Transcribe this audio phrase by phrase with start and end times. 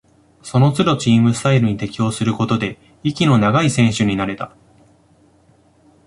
[0.41, 4.55] そのつどチームスタイルに適応することで、息の長い選手になれた